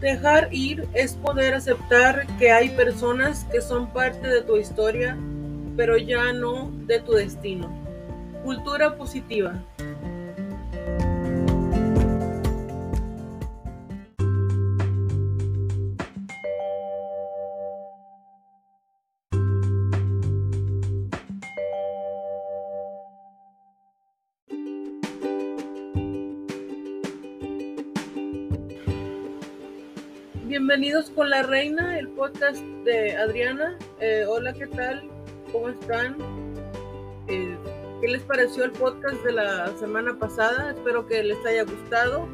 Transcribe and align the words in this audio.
Dejar 0.00 0.48
ir 0.50 0.88
es 0.94 1.14
poder 1.14 1.52
aceptar 1.52 2.26
que 2.38 2.50
hay 2.50 2.70
personas 2.70 3.44
que 3.52 3.60
son 3.60 3.92
parte 3.92 4.28
de 4.28 4.40
tu 4.40 4.56
historia, 4.56 5.16
pero 5.76 5.98
ya 5.98 6.32
no 6.32 6.70
de 6.86 7.00
tu 7.00 7.12
destino. 7.12 7.70
Cultura 8.42 8.96
positiva. 8.96 9.62
Bienvenidos 30.70 31.10
con 31.10 31.28
la 31.28 31.42
reina, 31.42 31.98
el 31.98 32.06
podcast 32.10 32.62
de 32.84 33.16
Adriana. 33.16 33.76
Eh, 33.98 34.24
hola, 34.28 34.52
¿qué 34.52 34.68
tal? 34.68 35.02
¿Cómo 35.50 35.68
están? 35.68 36.16
Eh, 37.26 37.56
¿Qué 38.00 38.06
les 38.06 38.22
pareció 38.22 38.62
el 38.62 38.70
podcast 38.70 39.16
de 39.24 39.32
la 39.32 39.76
semana 39.78 40.16
pasada? 40.16 40.70
Espero 40.70 41.08
que 41.08 41.24
les 41.24 41.44
haya 41.44 41.64
gustado. 41.64 42.28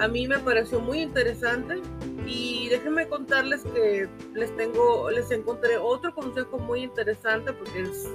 A 0.00 0.08
mí 0.08 0.26
me 0.26 0.38
pareció 0.38 0.80
muy 0.80 1.00
interesante 1.00 1.82
y 2.26 2.66
déjenme 2.70 3.08
contarles 3.08 3.62
que 3.74 4.08
les 4.32 4.56
tengo, 4.56 5.10
les 5.10 5.30
encontré 5.30 5.76
otro 5.76 6.14
consejo 6.14 6.58
muy 6.60 6.84
interesante 6.84 7.52
porque 7.52 7.82
es 7.82 8.08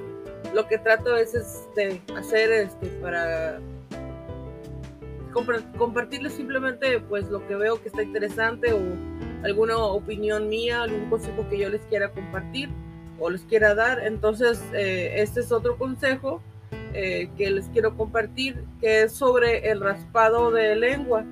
lo 0.55 0.67
que 0.67 0.79
trato 0.79 1.15
es 1.15 1.35
este, 1.35 2.01
hacer 2.15 2.51
este, 2.51 2.87
para 2.99 3.59
compartirles 5.77 6.33
simplemente 6.33 6.99
pues 6.99 7.29
lo 7.29 7.47
que 7.47 7.55
veo 7.55 7.79
que 7.79 7.89
está 7.89 8.01
interesante 8.01 8.73
o 8.73 8.79
alguna 9.43 9.77
opinión 9.77 10.49
mía, 10.49 10.83
algún 10.83 11.09
consejo 11.09 11.47
que 11.49 11.59
yo 11.59 11.69
les 11.69 11.81
quiera 11.83 12.11
compartir 12.11 12.69
o 13.19 13.29
les 13.29 13.41
quiera 13.41 13.75
dar. 13.75 13.99
Entonces, 14.05 14.61
eh, 14.73 15.21
este 15.21 15.41
es 15.41 15.51
otro 15.51 15.77
consejo 15.77 16.41
eh, 16.93 17.29
que 17.37 17.51
les 17.51 17.67
quiero 17.69 17.95
compartir, 17.95 18.63
que 18.81 19.03
es 19.03 19.13
sobre 19.13 19.69
el 19.69 19.81
raspado 19.81 20.51
de 20.51 20.75
lengua. 20.75 21.25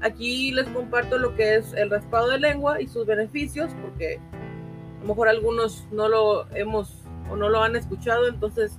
Aquí 0.00 0.52
les 0.52 0.68
comparto 0.68 1.18
lo 1.18 1.34
que 1.36 1.56
es 1.56 1.72
el 1.72 1.90
raspado 1.90 2.28
de 2.30 2.38
lengua 2.38 2.80
y 2.80 2.86
sus 2.86 3.06
beneficios, 3.06 3.70
porque 3.82 4.18
a 4.18 5.02
lo 5.02 5.08
mejor 5.08 5.28
algunos 5.28 5.86
no 5.92 6.08
lo 6.08 6.46
hemos 6.54 6.92
o 7.30 7.36
no 7.36 7.48
lo 7.48 7.62
han 7.62 7.76
escuchado, 7.76 8.28
entonces 8.28 8.78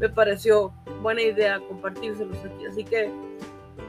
me 0.00 0.08
pareció 0.08 0.72
buena 1.02 1.22
idea 1.22 1.60
compartírselos 1.68 2.38
aquí. 2.38 2.66
Así 2.66 2.84
que 2.84 3.10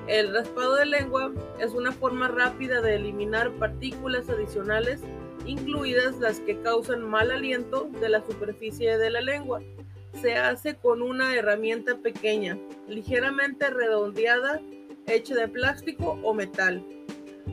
el 0.07 0.33
raspado 0.33 0.75
de 0.75 0.85
lengua 0.85 1.31
es 1.59 1.73
una 1.73 1.91
forma 1.91 2.27
rápida 2.27 2.81
de 2.81 2.95
eliminar 2.95 3.51
partículas 3.53 4.29
adicionales, 4.29 5.01
incluidas 5.45 6.19
las 6.19 6.39
que 6.39 6.59
causan 6.61 7.01
mal 7.03 7.31
aliento 7.31 7.89
de 7.99 8.09
la 8.09 8.23
superficie 8.23 8.97
de 8.97 9.09
la 9.09 9.21
lengua. 9.21 9.61
Se 10.21 10.35
hace 10.35 10.75
con 10.75 11.01
una 11.01 11.35
herramienta 11.35 11.97
pequeña, 11.97 12.57
ligeramente 12.87 13.69
redondeada, 13.69 14.61
hecha 15.07 15.35
de 15.35 15.47
plástico 15.47 16.19
o 16.23 16.33
metal. 16.33 16.85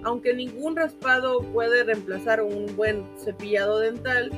Aunque 0.04 0.34
ningún 0.34 0.76
raspado 0.76 1.40
puede 1.52 1.84
reemplazar 1.84 2.42
un 2.42 2.76
buen 2.76 3.06
cepillado 3.18 3.78
dental, 3.78 4.30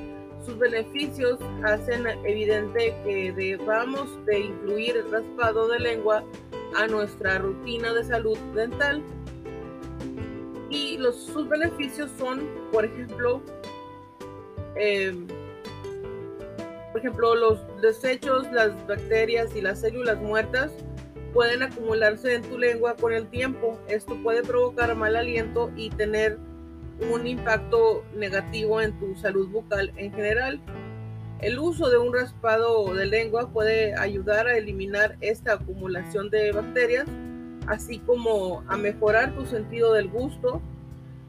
sus 0.45 0.59
beneficios 0.59 1.39
hacen 1.65 2.07
evidente 2.25 2.95
que 3.05 3.33
debamos 3.33 4.09
de 4.27 4.41
incluir 4.41 4.97
el 4.97 5.11
raspado 5.11 5.69
de 5.69 5.79
lengua 5.79 6.25
a 6.77 6.87
nuestra 6.87 7.39
rutina 7.39 7.93
de 7.93 8.05
salud 8.05 8.39
dental. 8.55 9.03
Y 10.71 10.99
los, 10.99 11.17
sus 11.17 11.49
beneficios 11.49 12.11
son, 12.19 12.49
por 12.73 12.85
ejemplo, 12.85 13.41
em, 14.77 15.27
por 16.93 17.01
ejemplo, 17.01 17.35
los 17.35 17.61
desechos, 17.81 18.51
las 18.53 18.71
bacterias 18.87 19.55
y 19.57 19.61
las 19.61 19.81
células 19.81 20.21
muertas 20.21 20.73
pueden 21.33 21.63
acumularse 21.63 22.35
en 22.35 22.43
tu 22.43 22.57
lengua 22.57 22.95
con 22.95 23.13
el 23.13 23.27
tiempo. 23.29 23.79
Esto 23.89 24.17
puede 24.23 24.43
provocar 24.43 24.95
mal 24.95 25.17
aliento 25.17 25.71
y 25.77 25.91
tener 25.91 26.39
un 27.01 27.27
impacto 27.27 28.05
negativo 28.15 28.81
en 28.81 28.99
tu 28.99 29.17
salud 29.17 29.49
bucal 29.49 29.93
en 29.97 30.13
general. 30.13 30.61
El 31.41 31.59
uso 31.59 31.91
de 31.91 31.99
un 31.99 32.15
raspado 32.15 32.95
de 32.95 33.07
lengua 33.07 33.51
puede 33.51 33.95
ayudar 33.99 34.47
a 34.47 34.57
eliminar 34.57 35.17
esta 35.21 35.55
acumulación 35.55 36.31
de 36.31 36.53
bacterias, 36.53 37.07
así 37.67 37.99
como 37.99 38.65
a 38.69 38.77
mejorar 38.77 39.35
tu 39.35 39.45
sentido 39.45 39.93
del 39.93 40.09
gusto. 40.09 40.63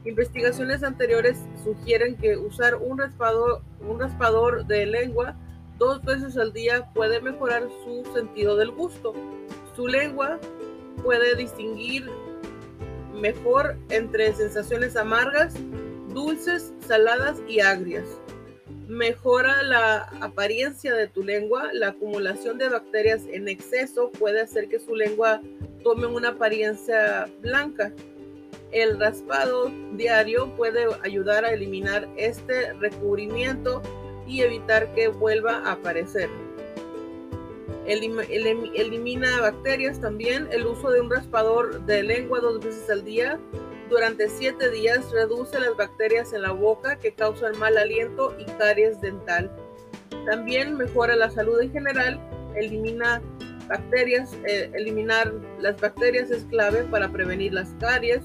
Investigaciones 0.04 0.84
anteriores 0.84 1.38
sugieren 1.64 2.16
que 2.16 2.36
usar 2.36 2.76
un, 2.76 2.98
raspado, 2.98 3.62
un 3.80 3.98
raspador 3.98 4.66
de 4.66 4.86
lengua 4.86 5.36
dos 5.78 6.02
veces 6.02 6.36
al 6.38 6.52
día 6.52 6.90
puede 6.94 7.20
mejorar 7.20 7.68
su 7.84 8.10
sentido 8.14 8.56
del 8.56 8.70
gusto. 8.70 9.12
Su 9.74 9.88
lengua 9.88 10.38
puede 11.02 11.34
distinguir 11.36 12.08
mejor 13.16 13.76
entre 13.90 14.32
sensaciones 14.34 14.96
amargas, 14.96 15.54
dulces, 16.12 16.72
saladas 16.86 17.38
y 17.48 17.60
agrias 17.60 18.06
mejora 18.88 19.62
la 19.62 20.08
apariencia 20.20 20.94
de 20.94 21.08
tu 21.08 21.22
lengua. 21.22 21.70
La 21.72 21.88
acumulación 21.88 22.58
de 22.58 22.68
bacterias 22.68 23.22
en 23.30 23.48
exceso 23.48 24.10
puede 24.10 24.40
hacer 24.40 24.68
que 24.68 24.78
su 24.78 24.94
lengua 24.94 25.40
tome 25.82 26.06
una 26.06 26.30
apariencia 26.30 27.28
blanca. 27.40 27.92
El 28.72 28.98
raspado 28.98 29.70
diario 29.92 30.54
puede 30.56 30.86
ayudar 31.02 31.44
a 31.44 31.52
eliminar 31.52 32.08
este 32.16 32.72
recubrimiento 32.74 33.82
y 34.26 34.42
evitar 34.42 34.92
que 34.94 35.08
vuelva 35.08 35.58
a 35.58 35.72
aparecer. 35.72 36.28
Elimina 37.86 39.40
bacterias 39.40 40.00
también. 40.00 40.48
El 40.50 40.66
uso 40.66 40.90
de 40.90 41.00
un 41.00 41.10
raspador 41.10 41.84
de 41.86 42.02
lengua 42.02 42.40
dos 42.40 42.60
veces 42.60 42.88
al 42.90 43.04
día 43.04 43.38
durante 43.88 44.28
siete 44.28 44.70
días 44.70 45.10
reduce 45.12 45.58
las 45.60 45.76
bacterias 45.76 46.32
en 46.32 46.42
la 46.42 46.52
boca 46.52 46.98
que 46.98 47.12
causan 47.12 47.58
mal 47.58 47.76
aliento 47.78 48.34
y 48.38 48.44
caries 48.58 49.00
dental. 49.00 49.50
También 50.24 50.76
mejora 50.76 51.14
la 51.14 51.30
salud 51.30 51.60
en 51.60 51.70
general, 51.70 52.20
elimina 52.56 53.22
bacterias, 53.68 54.34
eh, 54.46 54.70
eliminar 54.74 55.32
las 55.60 55.80
bacterias 55.80 56.30
es 56.30 56.44
clave 56.44 56.84
para 56.84 57.08
prevenir 57.10 57.52
las 57.52 57.74
caries, 57.80 58.22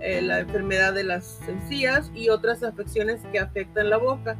eh, 0.00 0.22
la 0.22 0.40
enfermedad 0.40 0.92
de 0.92 1.04
las 1.04 1.40
encías 1.48 2.10
y 2.14 2.28
otras 2.28 2.62
afecciones 2.62 3.20
que 3.32 3.38
afectan 3.38 3.90
la 3.90 3.96
boca. 3.96 4.36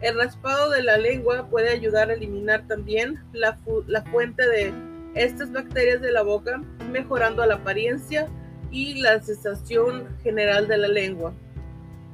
El 0.00 0.16
raspado 0.16 0.70
de 0.70 0.82
la 0.82 0.98
lengua 0.98 1.48
puede 1.48 1.70
ayudar 1.70 2.10
a 2.10 2.14
eliminar 2.14 2.66
también 2.66 3.22
la, 3.32 3.58
la 3.86 4.02
fuente 4.02 4.46
de 4.46 4.72
estas 5.14 5.50
bacterias 5.52 6.02
de 6.02 6.12
la 6.12 6.22
boca, 6.22 6.60
mejorando 6.92 7.44
la 7.46 7.54
apariencia 7.54 8.28
y 8.70 9.00
la 9.00 9.20
sensación 9.22 10.06
general 10.22 10.68
de 10.68 10.76
la 10.76 10.88
lengua. 10.88 11.32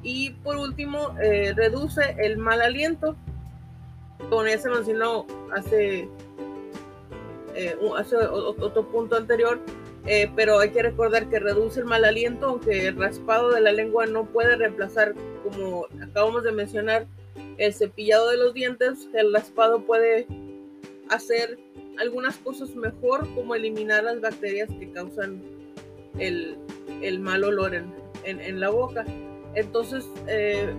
Y 0.01 0.31
por 0.43 0.57
último, 0.57 1.15
eh, 1.21 1.53
reduce 1.55 2.15
el 2.19 2.37
mal 2.37 2.61
aliento. 2.61 3.15
Como 4.29 4.45
ya 4.47 4.57
se 4.57 4.69
mencionó 4.69 5.25
hace, 5.53 6.07
eh, 7.55 7.75
hace 7.97 8.15
otro 8.15 8.87
punto 8.89 9.17
anterior, 9.17 9.59
eh, 10.05 10.29
pero 10.35 10.59
hay 10.59 10.71
que 10.71 10.83
recordar 10.83 11.29
que 11.29 11.39
reduce 11.39 11.81
el 11.81 11.85
mal 11.85 12.05
aliento, 12.05 12.47
aunque 12.47 12.87
el 12.87 12.97
raspado 12.97 13.51
de 13.51 13.61
la 13.61 13.71
lengua 13.71 14.05
no 14.05 14.25
puede 14.25 14.55
reemplazar, 14.55 15.13
como 15.43 15.87
acabamos 16.01 16.43
de 16.43 16.51
mencionar, 16.51 17.05
el 17.57 17.73
cepillado 17.73 18.29
de 18.29 18.37
los 18.37 18.53
dientes. 18.53 19.09
El 19.13 19.33
raspado 19.33 19.85
puede 19.85 20.27
hacer 21.09 21.59
algunas 21.99 22.37
cosas 22.37 22.75
mejor, 22.75 23.27
como 23.35 23.55
eliminar 23.55 24.03
las 24.03 24.19
bacterias 24.19 24.69
que 24.79 24.91
causan 24.91 25.41
el, 26.17 26.57
mal 27.19 27.43
olor 27.43 27.75
en, 27.75 28.59
la 28.59 28.69
boca. 28.69 29.05
Entonces, 29.55 30.05
eh, 30.27 30.73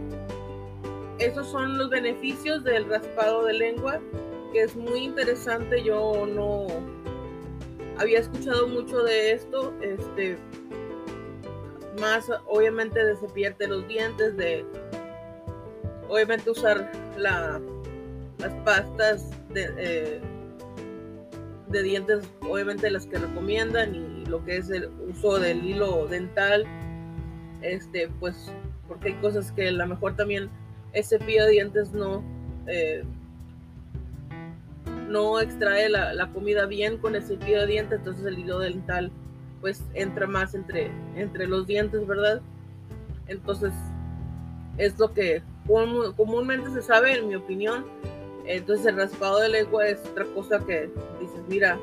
esos 1.18 1.46
son 1.48 1.78
los 1.78 1.90
beneficios 1.90 2.64
del 2.64 2.86
raspado 2.86 3.44
de 3.44 3.52
lengua, 3.54 4.00
que 4.52 4.62
es 4.62 4.74
muy 4.74 5.00
interesante. 5.00 5.82
Yo 5.82 6.26
no 6.26 6.66
había 7.98 8.18
escuchado 8.18 8.66
mucho 8.66 9.02
de 9.02 9.32
esto, 9.32 9.72
este, 9.80 10.36
más 12.00 12.30
obviamente 12.46 13.04
de 13.04 13.16
cepillarte 13.16 13.68
los 13.68 13.86
dientes, 13.86 14.36
de 14.36 14.64
obviamente 16.14 16.48
usar 16.48 16.92
la, 17.18 17.60
las 18.38 18.52
pastas 18.64 19.30
de, 19.52 19.68
eh, 19.76 20.20
de 21.68 21.82
dientes, 21.82 22.28
obviamente 22.48 22.88
las 22.88 23.04
que 23.06 23.18
recomiendan 23.18 23.96
y 23.96 24.24
lo 24.26 24.44
que 24.44 24.58
es 24.58 24.70
el 24.70 24.90
uso 25.08 25.40
del 25.40 25.64
hilo 25.64 26.06
dental, 26.06 26.64
este, 27.62 28.08
pues, 28.20 28.52
porque 28.86 29.08
hay 29.08 29.14
cosas 29.14 29.50
que 29.50 29.68
a 29.68 29.72
lo 29.72 29.86
mejor 29.88 30.14
también 30.14 30.50
ese 30.92 31.18
cepillo 31.18 31.46
de 31.46 31.50
dientes 31.50 31.92
no, 31.92 32.22
eh, 32.68 33.02
no 35.08 35.40
extrae 35.40 35.88
la, 35.88 36.30
comida 36.32 36.66
bien 36.66 36.96
con 36.98 37.16
el 37.16 37.24
cepillo 37.24 37.62
de 37.62 37.66
dientes, 37.66 37.98
entonces 37.98 38.24
el 38.24 38.38
hilo 38.38 38.60
dental 38.60 39.10
pues 39.60 39.82
entra 39.94 40.28
más 40.28 40.54
entre, 40.54 40.92
entre 41.16 41.48
los 41.48 41.66
dientes, 41.66 42.06
¿verdad? 42.06 42.40
Entonces 43.26 43.72
es 44.76 44.96
lo 44.98 45.12
que 45.12 45.42
comúnmente 45.66 46.70
se 46.70 46.82
sabe, 46.82 47.12
en 47.12 47.28
mi 47.28 47.34
opinión. 47.36 47.84
Entonces 48.46 48.86
el 48.86 48.96
raspado 48.96 49.40
de 49.40 49.48
lengua 49.48 49.88
es 49.88 49.98
otra 50.06 50.24
cosa 50.26 50.58
que 50.66 50.90
dices, 51.20 51.40
mira, 51.48 51.78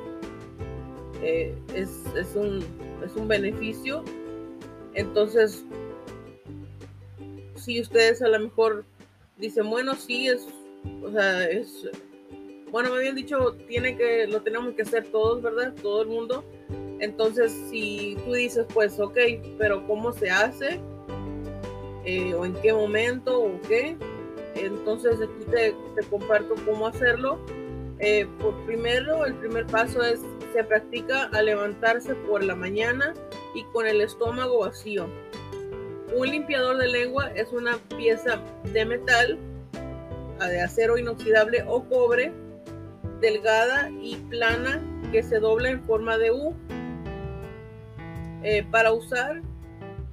eh, 1.22 1.56
es, 1.74 1.90
es, 2.16 2.36
un, 2.36 2.64
es 3.04 3.16
un 3.16 3.28
beneficio. 3.28 4.04
Entonces, 4.94 5.66
si 7.56 7.82
ustedes 7.82 8.22
a 8.22 8.28
lo 8.28 8.40
mejor 8.40 8.86
dicen, 9.38 9.70
bueno, 9.70 9.96
sí, 9.96 10.28
es, 10.28 10.48
o 11.04 11.12
sea, 11.12 11.46
es, 11.46 11.90
bueno, 12.72 12.90
me 12.90 12.98
habían 12.98 13.16
dicho, 13.16 13.56
tiene 13.68 13.98
que, 13.98 14.28
lo 14.28 14.42
tenemos 14.42 14.74
que 14.74 14.84
hacer 14.84 15.06
todos, 15.12 15.42
¿verdad? 15.42 15.74
Todo 15.82 16.04
el 16.04 16.08
mundo. 16.10 16.44
Entonces, 17.00 17.52
si 17.70 18.18
tú 18.26 18.34
dices, 18.34 18.66
pues, 18.74 19.00
ok, 19.00 19.18
pero 19.58 19.86
¿cómo 19.88 20.14
se 20.14 20.30
hace? 20.30 20.80
Eh, 22.06 22.34
¿O 22.34 22.46
en 22.46 22.54
qué 22.56 22.74
momento? 22.74 23.42
¿O 23.42 23.62
qué? 23.68 23.98
Entonces, 24.56 25.20
aquí 25.22 25.46
te, 25.52 25.76
comparto 26.10 26.56
cómo 26.66 26.88
hacerlo. 26.88 27.40
Eh, 28.00 28.28
por 28.40 28.56
primero, 28.66 29.26
el 29.26 29.36
primer 29.36 29.68
paso 29.68 30.02
es, 30.02 30.20
se 30.54 30.64
practica 30.64 31.26
a 31.26 31.42
levantarse 31.42 32.16
por 32.16 32.44
la 32.44 32.56
mañana 32.56 33.14
y 33.54 33.64
con 33.66 33.86
el 33.86 34.02
estómago 34.02 34.60
vacío. 34.60 35.08
Un 36.14 36.30
limpiador 36.30 36.78
de 36.78 36.88
lengua 36.88 37.32
es 37.36 37.54
una 37.54 37.78
pieza 37.96 38.42
de 38.74 38.86
metal, 38.86 39.38
de 40.40 40.62
acero 40.62 40.98
inoxidable 40.98 41.64
o 41.68 41.84
cobre, 41.86 42.34
delgada 43.22 43.90
y 44.02 44.16
plana 44.16 44.82
que 45.12 45.24
se 45.24 45.40
dobla 45.40 45.70
en 45.70 45.84
forma 45.84 46.18
de 46.18 46.32
U. 46.32 46.54
Eh, 48.44 48.66
para 48.72 48.92
usar, 48.92 49.42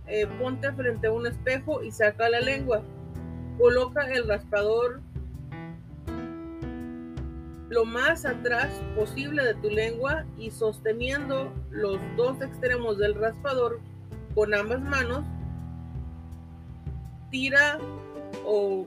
eh, 0.09 0.27
ponte 0.39 0.73
frente 0.73 1.07
a 1.07 1.13
un 1.13 1.27
espejo 1.27 1.83
y 1.83 1.91
saca 1.91 2.29
la 2.29 2.41
lengua. 2.41 2.83
Coloca 3.59 4.03
el 4.13 4.27
raspador 4.27 5.01
lo 7.69 7.85
más 7.85 8.25
atrás 8.25 8.69
posible 8.97 9.45
de 9.45 9.55
tu 9.55 9.69
lengua 9.69 10.25
y 10.39 10.51
sosteniendo 10.51 11.53
los 11.71 12.01
dos 12.17 12.41
extremos 12.41 12.97
del 12.99 13.15
raspador 13.15 13.81
con 14.35 14.55
ambas 14.55 14.81
manos, 14.81 15.25
tira 17.31 17.79
o 18.47 18.87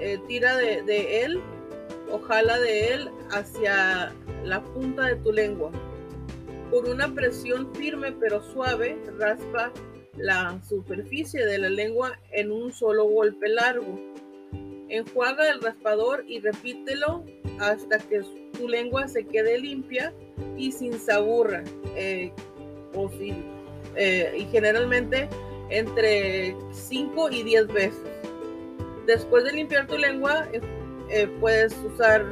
eh, 0.00 0.18
tira 0.28 0.56
de, 0.56 0.82
de, 0.82 1.24
él 1.24 1.42
o 2.10 2.18
jala 2.20 2.58
de 2.58 2.94
él 2.94 3.10
hacia 3.30 4.12
la 4.44 4.62
punta 4.62 5.06
de 5.06 5.16
tu 5.16 5.32
lengua. 5.32 5.70
Con 6.70 6.88
una 6.88 7.12
presión 7.12 7.74
firme 7.74 8.12
pero 8.12 8.42
suave, 8.42 8.98
raspa 9.18 9.70
la 10.16 10.60
superficie 10.68 11.44
de 11.46 11.58
la 11.58 11.70
lengua 11.70 12.18
en 12.32 12.52
un 12.52 12.72
solo 12.72 13.04
golpe 13.04 13.48
largo. 13.48 13.98
Enjuaga 14.88 15.48
el 15.50 15.60
raspador 15.62 16.24
y 16.28 16.40
repítelo 16.40 17.24
hasta 17.58 17.98
que 17.98 18.22
tu 18.52 18.68
lengua 18.68 19.08
se 19.08 19.24
quede 19.24 19.58
limpia 19.58 20.12
y 20.56 20.72
sin 20.72 20.98
saburra. 20.98 21.64
Eh, 21.96 22.30
eh, 23.96 24.34
y 24.38 24.44
generalmente 24.46 25.28
entre 25.70 26.54
5 26.72 27.30
y 27.30 27.42
10 27.42 27.66
veces. 27.68 28.02
Después 29.06 29.44
de 29.44 29.52
limpiar 29.52 29.86
tu 29.86 29.96
lengua, 29.96 30.46
eh, 31.08 31.26
puedes 31.40 31.74
usar, 31.78 32.24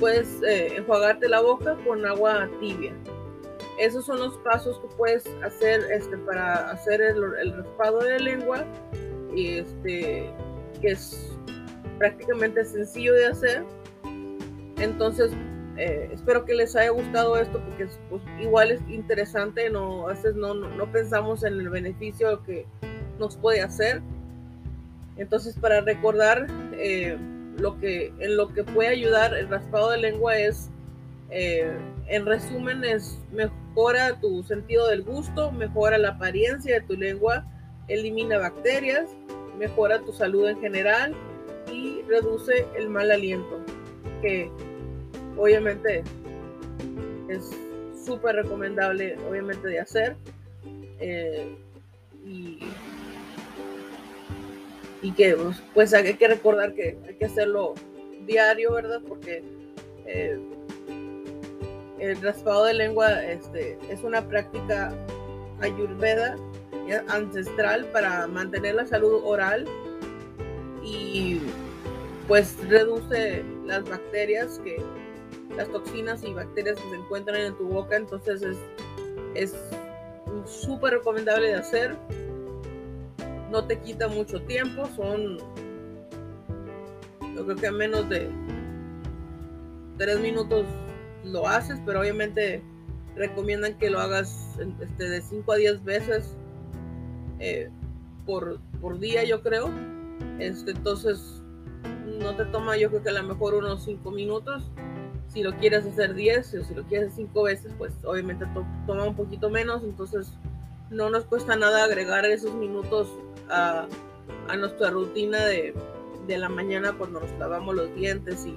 puedes 0.00 0.28
enjuagarte 0.42 1.28
la 1.28 1.40
boca 1.40 1.76
con 1.84 2.04
agua 2.06 2.48
tibia. 2.58 2.94
Esos 3.78 4.04
son 4.06 4.20
los 4.20 4.36
pasos 4.38 4.78
que 4.80 4.88
puedes 4.96 5.26
hacer 5.44 5.80
este, 5.90 6.16
para 6.18 6.70
hacer 6.70 7.00
el, 7.00 7.22
el 7.40 7.56
raspado 7.56 8.00
de 8.00 8.20
lengua, 8.20 8.64
y 9.34 9.58
este, 9.58 10.30
que 10.80 10.88
es 10.88 11.30
prácticamente 11.98 12.64
sencillo 12.64 13.14
de 13.14 13.26
hacer 13.26 13.64
entonces, 14.82 15.30
eh, 15.76 16.10
espero 16.12 16.44
que 16.44 16.54
les 16.54 16.74
haya 16.74 16.90
gustado 16.90 17.36
esto 17.36 17.60
porque 17.64 17.86
pues, 18.10 18.22
igual 18.40 18.72
es 18.72 18.80
interesante, 18.88 19.70
no, 19.70 20.08
a 20.08 20.12
veces 20.12 20.34
no, 20.34 20.54
no, 20.54 20.90
pensamos 20.90 21.44
en 21.44 21.54
el 21.54 21.68
beneficio 21.70 22.42
que 22.42 22.66
nos 23.18 23.36
puede 23.36 23.62
hacer. 23.62 24.02
Entonces, 25.16 25.56
para 25.56 25.82
recordar 25.82 26.48
eh, 26.72 27.16
lo 27.58 27.78
que, 27.78 28.12
en 28.18 28.36
lo 28.36 28.48
que 28.48 28.64
puede 28.64 28.88
ayudar 28.88 29.34
el 29.34 29.48
raspado 29.48 29.90
de 29.90 29.98
lengua 29.98 30.36
es, 30.36 30.68
eh, 31.34 31.72
en 32.08 32.26
resumen, 32.26 32.84
es 32.84 33.18
mejora 33.32 34.20
tu 34.20 34.42
sentido 34.42 34.88
del 34.88 35.02
gusto, 35.02 35.50
mejora 35.50 35.96
la 35.96 36.10
apariencia 36.10 36.74
de 36.74 36.86
tu 36.86 36.94
lengua, 36.94 37.46
elimina 37.88 38.36
bacterias, 38.36 39.08
mejora 39.58 40.00
tu 40.00 40.12
salud 40.12 40.46
en 40.46 40.60
general 40.60 41.14
y 41.72 42.02
reduce 42.02 42.66
el 42.76 42.90
mal 42.90 43.10
aliento, 43.10 43.64
que 44.20 44.50
obviamente 45.38 46.04
es 47.28 47.50
súper 48.04 48.36
recomendable, 48.36 49.16
obviamente, 49.26 49.68
de 49.68 49.80
hacer. 49.80 50.16
Eh, 51.00 51.56
y, 52.26 52.60
que 55.16 55.36
pues, 55.74 55.94
hay 55.94 56.14
que 56.14 56.28
recordar 56.28 56.74
que 56.74 56.98
hay 57.08 57.14
que 57.14 57.24
hacerlo 57.24 57.74
diario, 58.26 58.72
¿verdad? 58.72 59.00
Porque 59.06 59.42
eh, 60.06 60.38
el 62.02 62.20
raspado 62.20 62.64
de 62.64 62.74
lengua 62.74 63.22
este, 63.22 63.78
es 63.88 64.02
una 64.02 64.26
práctica 64.26 64.92
ayurveda 65.60 66.36
ancestral 67.08 67.86
para 67.86 68.26
mantener 68.26 68.74
la 68.74 68.86
salud 68.86 69.22
oral 69.24 69.66
y 70.82 71.40
pues 72.26 72.56
reduce 72.68 73.44
las 73.66 73.88
bacterias 73.88 74.58
que 74.64 74.82
las 75.56 75.68
toxinas 75.68 76.24
y 76.24 76.32
bacterias 76.32 76.76
que 76.80 76.90
se 76.90 76.96
encuentran 76.96 77.40
en 77.40 77.56
tu 77.56 77.68
boca, 77.68 77.96
entonces 77.96 78.42
es 78.42 78.58
es 79.34 79.54
súper 80.44 80.94
recomendable 80.94 81.48
de 81.48 81.54
hacer. 81.54 81.96
No 83.50 83.64
te 83.64 83.78
quita 83.78 84.08
mucho 84.08 84.42
tiempo, 84.42 84.88
son 84.96 85.38
yo 87.34 87.44
creo 87.44 87.56
que 87.56 87.70
menos 87.70 88.08
de 88.08 88.28
tres 89.98 90.20
minutos 90.20 90.66
lo 91.24 91.46
haces, 91.46 91.80
pero 91.84 92.00
obviamente 92.00 92.62
recomiendan 93.16 93.76
que 93.78 93.90
lo 93.90 94.00
hagas 94.00 94.58
este, 94.80 95.08
de 95.08 95.20
5 95.20 95.52
a 95.52 95.56
10 95.56 95.84
veces 95.84 96.36
eh, 97.38 97.70
por, 98.26 98.60
por, 98.80 98.98
día, 98.98 99.24
yo 99.24 99.42
creo. 99.42 99.70
Este, 100.38 100.72
entonces, 100.72 101.42
no 102.18 102.36
te 102.36 102.44
toma, 102.46 102.76
yo 102.76 102.88
creo 102.90 103.02
que 103.02 103.10
a 103.10 103.12
lo 103.12 103.22
mejor 103.22 103.54
unos 103.54 103.84
5 103.84 104.10
minutos 104.10 104.70
si 105.32 105.42
lo 105.42 105.56
quieres 105.56 105.86
hacer 105.86 106.14
10 106.14 106.54
o 106.54 106.64
si 106.64 106.74
lo 106.74 106.82
quieres 106.84 107.12
hacer 107.12 107.26
5 107.26 107.42
veces, 107.42 107.72
pues 107.78 107.92
obviamente 108.04 108.44
toma 108.86 109.04
un 109.04 109.16
poquito 109.16 109.48
menos, 109.48 109.82
entonces 109.82 110.30
no 110.90 111.08
nos 111.08 111.24
cuesta 111.24 111.56
nada 111.56 111.84
agregar 111.84 112.26
esos 112.26 112.54
minutos 112.54 113.08
a, 113.48 113.86
nuestra 114.58 114.90
rutina 114.90 115.44
de, 115.46 115.74
la 116.28 116.48
mañana 116.48 116.92
cuando 116.96 117.20
nos 117.20 117.30
lavamos 117.38 117.74
los 117.74 117.94
dientes 117.94 118.46
y 118.46 118.54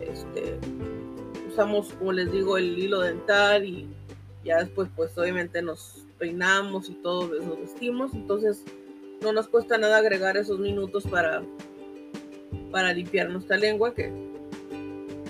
este, 0.00 0.58
usamos, 1.58 1.92
como 1.94 2.12
les 2.12 2.30
digo, 2.30 2.56
el 2.56 2.78
hilo 2.78 3.00
dental 3.00 3.64
y 3.64 3.88
ya 4.44 4.58
después 4.58 4.88
pues 4.94 5.18
obviamente 5.18 5.60
nos 5.60 6.06
peinamos 6.16 6.88
y 6.88 6.94
todo, 6.94 7.28
pues, 7.28 7.42
nos 7.42 7.58
vestimos, 7.58 8.14
entonces 8.14 8.62
no 9.22 9.32
nos 9.32 9.48
cuesta 9.48 9.76
nada 9.76 9.96
agregar 9.96 10.36
esos 10.36 10.60
minutos 10.60 11.02
para, 11.10 11.42
para 12.70 12.92
limpiar 12.92 13.28
nuestra 13.30 13.56
lengua, 13.56 13.92
que 13.92 14.28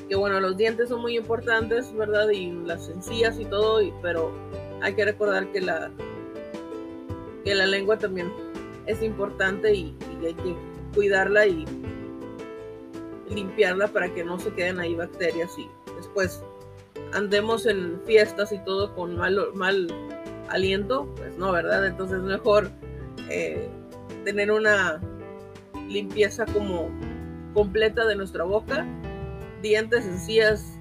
que 0.06 0.16
bueno, 0.16 0.38
los 0.40 0.56
dientes 0.58 0.90
son 0.90 1.00
muy 1.00 1.16
importantes, 1.16 1.94
¿verdad? 1.94 2.28
Y 2.30 2.52
las 2.52 2.88
encías 2.90 3.38
y 3.38 3.46
todo, 3.46 3.80
pero 4.02 4.30
hay 4.82 4.94
que 4.94 5.06
recordar 5.06 5.50
que 5.50 5.62
la, 5.62 5.90
que 7.44 7.54
la 7.54 7.66
lengua 7.66 7.98
también 7.98 8.30
es 8.86 9.02
importante 9.02 9.74
y, 9.74 9.96
hay 10.24 10.34
que 10.34 10.56
cuidarla 10.94 11.46
y 11.46 11.64
limpiarla 13.30 13.88
para 13.88 14.12
que 14.12 14.24
no 14.24 14.38
se 14.38 14.52
queden 14.52 14.78
ahí 14.78 14.94
bacterias 14.94 15.58
y 15.58 15.77
después 16.18 16.42
andemos 17.12 17.66
en 17.66 18.00
fiestas 18.04 18.52
y 18.52 18.58
todo 18.58 18.94
con 18.94 19.16
mal, 19.16 19.38
mal 19.54 19.88
aliento, 20.48 21.12
pues 21.16 21.36
no, 21.38 21.52
¿verdad? 21.52 21.86
Entonces 21.86 22.18
es 22.18 22.24
mejor 22.24 22.70
eh, 23.30 23.68
tener 24.24 24.50
una 24.50 25.00
limpieza 25.88 26.44
como 26.46 26.90
completa 27.54 28.04
de 28.04 28.16
nuestra 28.16 28.44
boca 28.44 28.86
dientes, 29.62 30.06
encías 30.06 30.78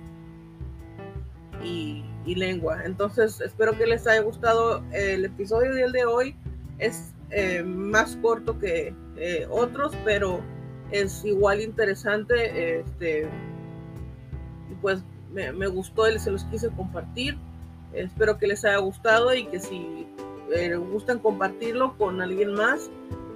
y, 1.63 2.03
lengua. 2.25 2.84
Entonces, 2.84 3.39
espero 3.39 3.77
que 3.77 3.88
les 3.88 4.06
haya 4.06 4.22
gustado 4.22 4.84
el 4.91 5.24
episodio 5.24 5.74
del 5.74 5.94
de 5.94 6.03
hoy. 6.03 6.36
Es 6.77 7.13
eh, 7.29 7.63
más 7.63 8.17
corto 8.17 8.60
que 8.60 8.94
eh, 9.15 9.48
otros, 9.50 9.94
pero 10.03 10.41
es 10.91 11.24
igual 11.24 11.62
interesante. 11.62 12.82
Este, 12.82 13.29
pues 14.82 15.06
me, 15.32 15.68
gustó 15.68 16.10
y 16.10 16.20
se 16.20 16.32
los 16.32 16.44
quise 16.46 16.70
compartir. 16.70 17.38
Espero 17.94 18.38
que 18.38 18.48
les 18.48 18.66
haya 18.66 18.78
gustado 18.78 19.34
y 19.34 19.46
que 19.46 19.60
si 19.60 20.06
eh, 20.54 20.76
gustan 20.76 21.20
compartirlo 21.20 21.98
con 21.98 22.22
alguien 22.22 22.54
más, 22.54 22.90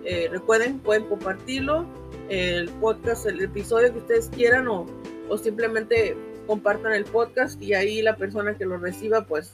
Eh, 0.03 0.29
recuerden, 0.31 0.79
pueden 0.79 1.03
compartirlo, 1.03 1.85
el 2.27 2.69
podcast, 2.81 3.27
el 3.27 3.39
episodio 3.39 3.93
que 3.93 3.99
ustedes 3.99 4.29
quieran 4.29 4.67
o, 4.67 4.87
o 5.29 5.37
simplemente 5.37 6.17
compartan 6.47 6.93
el 6.93 7.05
podcast 7.05 7.61
y 7.61 7.75
ahí 7.75 8.01
la 8.01 8.15
persona 8.15 8.57
que 8.57 8.65
lo 8.65 8.77
reciba 8.77 9.25
pues 9.25 9.53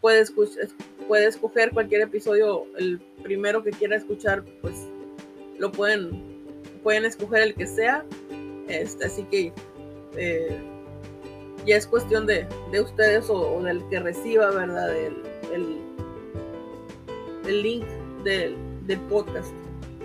puede, 0.00 0.24
puede 1.08 1.26
escoger 1.26 1.70
cualquier 1.72 2.02
episodio, 2.02 2.66
el 2.78 3.00
primero 3.22 3.64
que 3.64 3.70
quiera 3.70 3.96
escuchar 3.96 4.44
pues 4.62 4.74
lo 5.58 5.72
pueden, 5.72 6.22
pueden 6.82 7.04
escoger 7.04 7.42
el 7.42 7.54
que 7.54 7.66
sea. 7.66 8.04
Este, 8.68 9.06
así 9.06 9.24
que 9.24 9.52
eh, 10.16 10.56
ya 11.66 11.76
es 11.76 11.86
cuestión 11.86 12.26
de, 12.26 12.46
de 12.72 12.80
ustedes 12.80 13.28
o, 13.28 13.62
del 13.62 13.86
que 13.88 14.00
reciba, 14.00 14.50
¿verdad? 14.50 14.96
El, 14.96 15.22
el, 15.52 15.80
link 17.62 17.84
del, 18.24 18.56
del, 18.86 18.98
podcast 19.00 19.52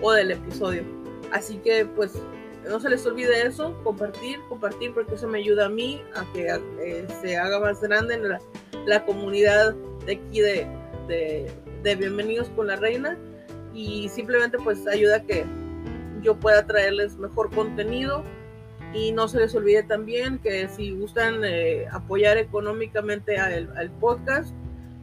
o 0.02 0.12
del 0.12 0.32
episodio. 0.32 0.84
Así 1.32 1.56
que 1.58 1.86
pues 1.86 2.14
no 2.68 2.80
se 2.80 2.90
les 2.90 3.06
olvide 3.06 3.46
eso, 3.46 3.80
compartir, 3.84 4.40
compartir 4.50 4.92
porque 4.94 5.14
eso 5.16 5.28
me 5.28 5.40
ayuda 5.40 5.68
a 5.68 5.70
mí 5.70 6.02
a 6.16 6.26
que 6.34 6.48
eh, 6.82 7.08
se 7.22 7.38
haga 7.38 7.60
más 7.60 7.82
grande 7.82 8.16
en 8.16 8.30
la, 8.30 8.42
la 8.86 9.06
comunidad 9.06 9.76
de 10.06 10.14
aquí 10.14 10.42
de, 10.42 10.68
de, 11.08 11.52
de 11.84 11.96
Bienvenidos 11.96 12.50
con 12.56 12.68
la 12.68 12.78
Reina 12.78 13.18
y 13.74 14.10
simplemente 14.10 14.58
pues 14.58 14.88
ayuda 14.88 15.18
a 15.18 15.24
que 15.24 15.46
yo 16.22 16.36
pueda 16.36 16.66
traerles 16.66 17.18
mejor 17.18 17.52
contenido 17.52 18.24
y 18.96 19.12
no 19.12 19.28
se 19.28 19.40
les 19.40 19.54
olvide 19.54 19.84
también 19.84 20.40
que 20.40 20.70
si 20.70 20.92
gustan 20.92 21.44
eh, 21.44 21.86
apoyar 21.92 22.38
económicamente 22.38 23.38
al, 23.38 23.92
podcast, 24.00 24.54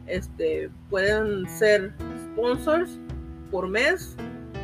este, 0.06 0.70
pueden 0.88 1.48
ser 1.48 1.92
sponsors 2.24 2.98
por 3.50 3.68
mes. 3.68 4.16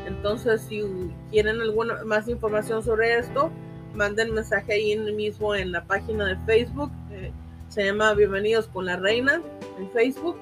Entonces, 0.06 0.62
si 0.62 0.82
quieren 1.30 1.60
alguna 1.60 2.02
más 2.04 2.26
información 2.28 2.82
sobre 2.82 3.18
esto, 3.18 3.50
manden 3.94 4.32
mensaje 4.32 4.72
ahí 4.72 4.96
mismo 4.96 5.54
en 5.54 5.72
la 5.72 5.84
página 5.84 6.24
de 6.24 6.36
Facebook. 6.46 6.90
Eh, 7.10 7.30
se 7.68 7.84
llama 7.84 8.14
Bienvenidos 8.14 8.66
con 8.68 8.86
la 8.86 8.96
Reina 8.96 9.42
en 9.78 9.90
Facebook. 9.90 10.36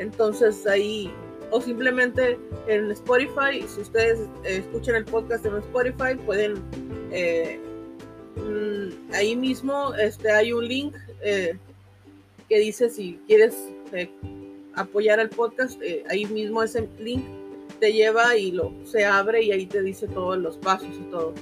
Entonces 0.00 0.66
ahí, 0.66 1.08
o 1.52 1.60
simplemente 1.60 2.36
en 2.66 2.90
Spotify, 2.90 3.64
si 3.68 3.82
ustedes 3.82 4.18
eh, 4.42 4.56
escuchan 4.56 4.96
el 4.96 5.04
podcast 5.04 5.46
en 5.46 5.54
Spotify, 5.58 6.16
pueden 6.26 6.54
Mm, 8.36 9.12
ahí 9.12 9.36
mismo 9.36 9.94
este, 9.94 10.30
hay 10.30 10.52
un 10.52 10.66
link 10.66 10.94
eh, 11.22 11.56
que 12.48 12.58
dice 12.58 12.90
si 12.90 13.20
quieres 13.26 13.54
eh, 13.92 14.10
apoyar 14.74 15.20
al 15.20 15.28
podcast, 15.30 15.80
eh, 15.82 16.04
ahí 16.08 16.26
mismo 16.26 16.62
ese 16.62 16.88
link 16.98 17.24
te 17.78 17.92
lleva 17.92 18.36
y 18.36 18.50
lo 18.52 18.72
se 18.84 19.04
abre 19.04 19.42
y 19.42 19.52
ahí 19.52 19.66
te 19.66 19.82
dice 19.82 20.08
todos 20.08 20.38
los 20.38 20.56
pasos 20.56 20.90
y 20.98 21.10
todo. 21.10 21.32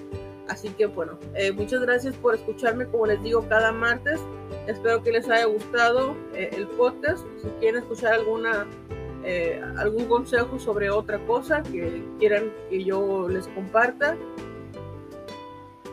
Así 0.48 0.68
que 0.70 0.86
bueno, 0.86 1.18
muchas 1.54 1.80
gracias 1.80 2.14
por 2.16 2.34
escucharme, 2.34 2.86
como 2.86 3.06
les 3.06 3.22
digo, 3.22 3.46
cada 3.48 3.72
martes. 3.72 4.20
Espero 4.66 5.02
que 5.02 5.12
les 5.12 5.28
haya 5.30 5.46
gustado 5.46 6.14
el 6.34 6.66
podcast. 6.68 7.24
Si 7.40 7.48
quieren 7.60 7.82
escuchar 7.82 8.14
alguna 8.14 8.66
algún 9.78 10.06
consejo 10.06 10.58
sobre 10.58 10.90
otra 10.90 11.24
cosa 11.26 11.62
que 11.62 12.02
quieran 12.18 12.52
que 12.68 12.84
yo 12.84 13.28
les 13.28 13.46
comparta, 13.48 14.16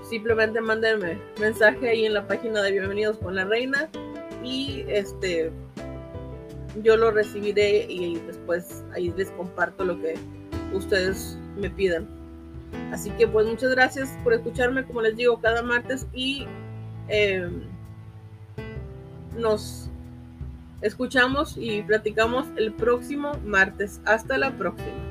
simplemente 0.09 0.59
mándenme 0.59 1.19
mensaje 1.39 1.87
ahí 1.87 2.05
en 2.05 2.15
la 2.15 2.27
página 2.27 2.63
de 2.63 2.71
Bienvenidos 2.71 3.17
con 3.19 3.35
la 3.35 3.45
Reina 3.45 3.87
y 4.43 4.83
este 4.87 5.51
yo 6.81 6.97
lo 6.97 7.11
recibiré 7.11 7.85
y 7.87 8.17
después 8.19 8.83
ahí 8.95 9.13
les 9.15 9.29
comparto 9.31 9.83
lo 9.83 9.99
que 10.01 10.15
ustedes 10.73 11.37
me 11.57 11.69
pidan. 11.69 12.07
Así 12.91 13.11
que 13.11 13.27
pues 13.27 13.45
muchas 13.45 13.71
gracias 13.71 14.09
por 14.23 14.33
escucharme, 14.33 14.85
como 14.85 15.01
les 15.01 15.15
digo, 15.15 15.39
cada 15.39 15.61
martes 15.61 16.07
y 16.13 16.45
em, 17.07 17.63
nos 19.37 19.89
escuchamos 20.81 21.55
y 21.57 21.81
platicamos 21.83 22.47
el 22.55 22.73
próximo 22.73 23.33
martes. 23.43 24.01
Hasta 24.05 24.37
la 24.37 24.51
próxima. 24.57 25.08